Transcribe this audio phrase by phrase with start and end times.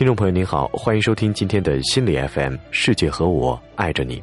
[0.00, 4.18] 听众朋友您好，欢迎收听今天的心理 FM《世界和我爱着你》。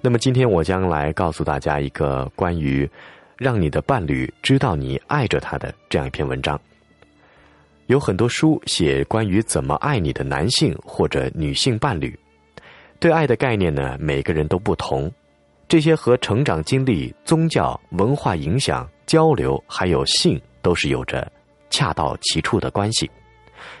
[0.00, 2.88] 那么今天我将来告诉大家一个关于
[3.36, 6.58] 让你的伴侣知道你爱着他的这样一篇文章。
[7.88, 12.18] 有很多书写关于怎么爱你的男性或者女性伴侣，
[12.98, 15.12] 对爱的概念呢，每个人都不同。
[15.68, 21.30] 这些和成长经历、宗教、文化影响、交流还有性都是有着
[21.68, 23.10] 恰到其处的关系。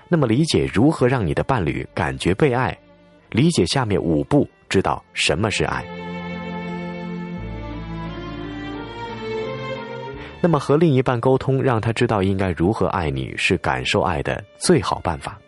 [0.08, 2.76] 那么，理解如何让你的伴侣感觉被爱，
[3.30, 5.84] 理解下面五步，知道什么是爱。
[10.40, 15.38] 那么，和另一半沟通，让他知道应该如何爱你，是感受爱的最好办法。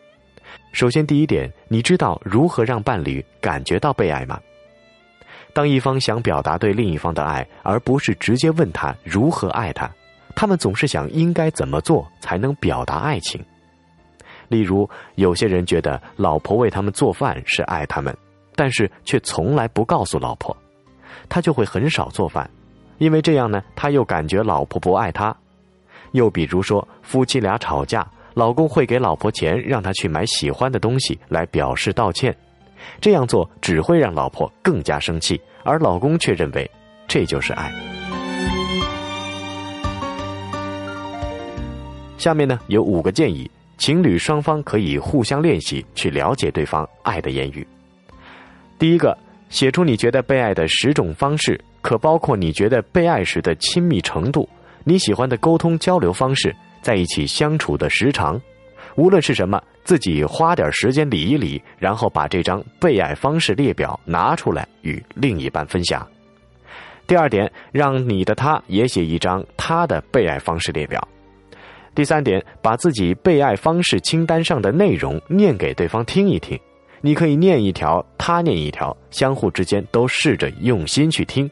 [0.73, 4.41] 首先，第一点，你知道如何让伴侣感觉到被爱吗？
[5.53, 9.91] 当一方想表达对另一方的爱，而不是直接问他如何爱他，
[10.35, 13.45] 他们总是想应该怎么做才能表达爱情。
[14.49, 18.17] 例如，有些人觉得老婆为他们做饭是爱他们，
[18.55, 20.57] 但是却从来不告诉老婆，
[21.29, 22.49] 他就会很少做饭。
[22.99, 25.35] 因为这样呢，他又感觉老婆不爱他。
[26.13, 32.35] 又比如说，夫妻俩吵架，老公会给老婆钱，让她去买喜欢的东西来表示道歉。
[33.01, 36.71] 这样做只会让老婆更加生气，而老公却认为
[37.09, 37.73] 这就是爱。
[42.17, 43.51] 下面呢有五个建议，
[43.85, 47.67] 情侣双方可以互相练习去了解对方爱的言语。
[48.79, 49.15] 第一个，
[49.51, 51.63] 写出你觉得被爱的十种方式。
[51.83, 54.49] 可包括你觉得被爱时的亲密程度，
[54.85, 58.41] 你喜欢的沟通交流方式，在一起相处的时长，
[58.95, 66.09] 无论是什么，自己花点时间理一理，然后把这张被爱方式列表拿出来与另一半分享。
[67.07, 71.07] 第二点，让你的他也写一张他的被爱方式列表。
[71.95, 76.59] 第三点，把自己被爱方式清单上的内容念给对方听一听，
[77.01, 81.49] 你可以念一条，他念一条，相互之间都试着用心去听。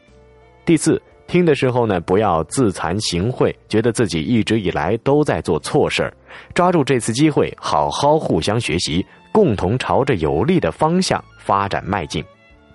[0.65, 6.13] 第四，听的时候呢，不要自惭形秽，觉得自己一直以来都在做错事儿，
[6.53, 12.21] 抓住这次机会，好好互相学习，共同朝着有利的方向发展迈进。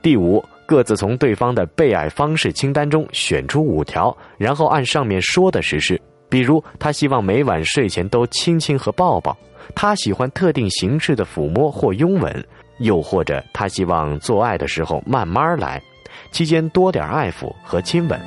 [0.00, 6.00] 第五，各自从对方的被爱方式清单中选出五条，然后按上面说的实施。
[6.28, 9.32] 比如，他希望每晚睡前都亲亲和抱抱；
[9.74, 12.32] 他喜欢特定形式的抚摸或拥吻；
[12.78, 15.82] 又或者，他希望做爱的时候慢慢来。
[16.30, 18.20] 期间多点爱抚和亲吻。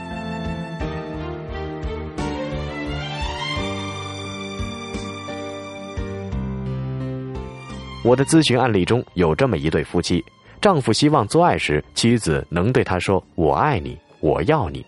[8.03, 10.25] 我的咨询案例中有这么一对夫妻，
[10.59, 14.83] 丈夫希望做爱时妻子能对他说“我爱你，我要你”。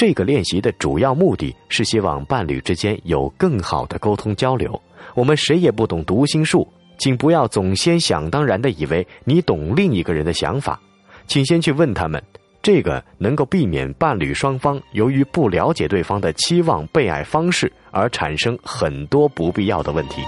[0.00, 4.80] 这个练习的主要目的是希望伴侣之间有更好的沟通交流。
[5.14, 6.66] 我们谁也不懂读心术，
[6.98, 10.80] 请不要总先想当然的以为你懂另一个人的想法。
[11.26, 12.18] 请先去问他们，
[12.62, 20.22] 这个能够避免伴侣双方由于不了解对方的期望被爱方式而产生很多不必要的问题。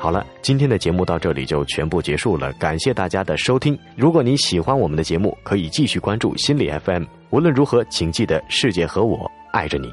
[0.00, 3.76] 好了，今天的节目到这里就全部结束了，感谢大家的收听。
[3.96, 7.04] 如果你喜欢我们的节目，可以继续关注心理 FM。
[7.30, 9.92] 无论如何，请记得世界和我爱着你。